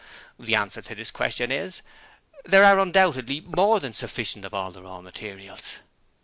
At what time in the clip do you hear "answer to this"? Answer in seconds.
0.55-1.11